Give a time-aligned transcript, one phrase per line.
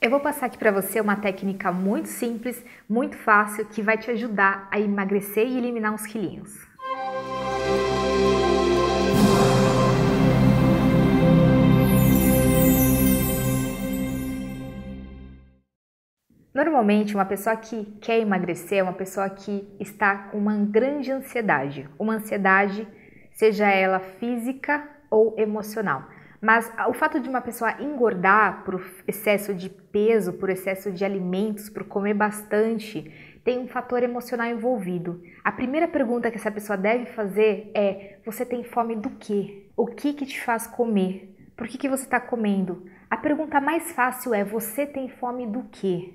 [0.00, 4.08] Eu vou passar aqui para você uma técnica muito simples, muito fácil, que vai te
[4.12, 6.54] ajudar a emagrecer e eliminar uns quilinhos.
[16.54, 21.90] Normalmente, uma pessoa que quer emagrecer é uma pessoa que está com uma grande ansiedade,
[21.98, 22.86] uma ansiedade,
[23.32, 26.04] seja ela física ou emocional.
[26.40, 31.68] Mas o fato de uma pessoa engordar por excesso de peso, por excesso de alimentos,
[31.68, 33.12] por comer bastante,
[33.44, 35.20] tem um fator emocional envolvido.
[35.42, 39.66] A primeira pergunta que essa pessoa deve fazer é: você tem fome do quê?
[39.76, 41.34] O que que te faz comer?
[41.56, 42.86] Por que, que você está comendo?
[43.10, 46.14] A pergunta mais fácil é: você tem fome do quê?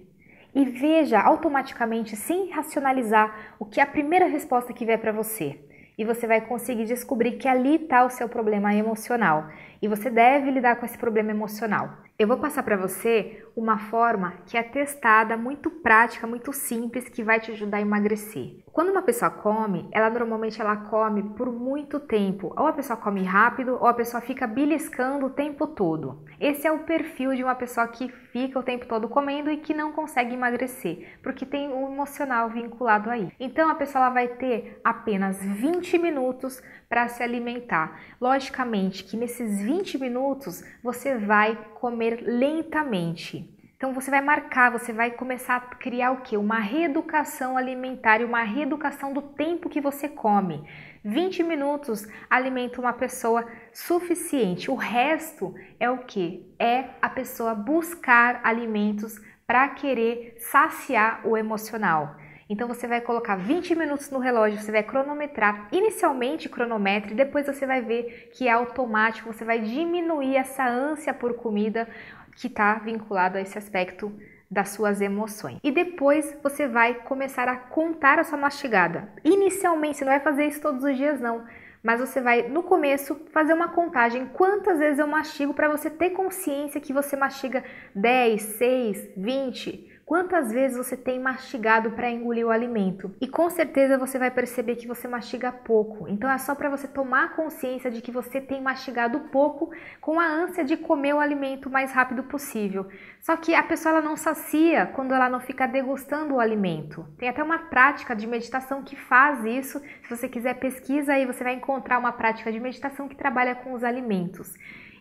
[0.56, 5.60] E veja automaticamente, sem racionalizar, o que é a primeira resposta que vier para você
[5.98, 9.50] e você vai conseguir descobrir que ali está o seu problema emocional
[9.82, 11.98] e você deve lidar com esse problema emocional.
[12.18, 17.24] Eu vou passar para você uma forma que é testada, muito prática, muito simples, que
[17.24, 18.64] vai te ajudar a emagrecer.
[18.72, 22.54] Quando uma pessoa come, ela normalmente ela come por muito tempo.
[22.56, 26.24] Ou a pessoa come rápido, ou a pessoa fica beliscando o tempo todo.
[26.40, 29.74] Esse é o perfil de uma pessoa que fica o tempo todo comendo e que
[29.74, 33.32] não consegue emagrecer, porque tem o emocional vinculado aí.
[33.40, 38.00] Então a pessoa ela vai ter apenas 20 minutos para se alimentar.
[38.20, 43.50] Logicamente que nesses 20 minutos você vai comer lentamente.
[43.76, 46.38] Então você vai marcar, você vai começar a criar o que?
[46.38, 50.64] Uma reeducação alimentar e uma reeducação do tempo que você come.
[51.04, 54.72] 20 minutos alimenta uma pessoa suficiente.
[54.72, 56.50] O resto é o que?
[56.58, 62.16] É a pessoa buscar alimentos para querer saciar o emocional.
[62.54, 67.66] Então você vai colocar 20 minutos no relógio, você vai cronometrar, inicialmente cronometre, depois você
[67.66, 71.88] vai ver que é automático, você vai diminuir essa ânsia por comida
[72.36, 74.14] que está vinculado a esse aspecto
[74.52, 75.58] das suas emoções.
[75.64, 79.12] E depois você vai começar a contar a sua mastigada.
[79.24, 81.44] Inicialmente, você não vai fazer isso todos os dias não,
[81.82, 86.12] mas você vai no começo fazer uma contagem quantas vezes eu mastigo para você ter
[86.12, 87.64] consciência que você mastiga
[87.96, 93.16] 10, 6, 20, Quantas vezes você tem mastigado para engolir o alimento?
[93.22, 96.10] E com certeza você vai perceber que você mastiga pouco.
[96.10, 99.72] Então é só para você tomar consciência de que você tem mastigado pouco
[100.02, 102.86] com a ânsia de comer o alimento o mais rápido possível.
[103.22, 107.08] Só que a pessoa não sacia quando ela não fica degustando o alimento.
[107.18, 109.80] Tem até uma prática de meditação que faz isso.
[110.04, 113.72] Se você quiser pesquisa aí, você vai encontrar uma prática de meditação que trabalha com
[113.72, 114.54] os alimentos.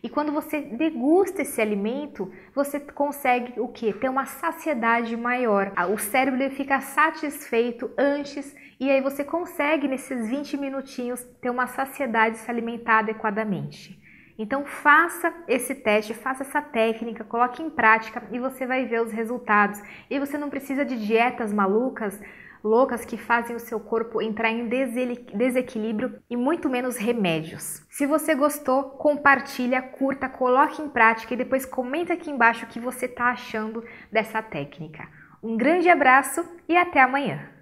[0.03, 3.93] E quando você degusta esse alimento, você consegue o que?
[3.93, 5.73] Ter uma saciedade maior.
[5.93, 12.39] O cérebro fica satisfeito antes e aí você consegue nesses 20 minutinhos ter uma saciedade
[12.39, 13.97] se alimentar adequadamente.
[14.37, 19.13] Então faça esse teste, faça essa técnica, coloque em prática e você vai ver os
[19.13, 19.81] resultados.
[20.11, 22.21] E você não precisa de dietas malucas
[22.63, 27.85] loucas que fazem o seu corpo entrar em desequilíbrio e muito menos remédios.
[27.89, 32.81] Se você gostou, compartilha, curta, coloque em prática e depois comenta aqui embaixo o que
[32.81, 35.09] você está achando dessa técnica.
[35.43, 37.62] Um grande abraço e até amanhã!